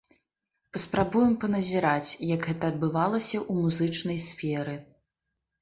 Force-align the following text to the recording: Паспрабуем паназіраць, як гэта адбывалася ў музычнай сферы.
Паспрабуем 0.77 1.33
паназіраць, 1.43 2.15
як 2.33 2.41
гэта 2.53 2.63
адбывалася 2.75 3.37
ў 3.51 3.53
музычнай 3.67 4.17
сферы. 4.27 4.75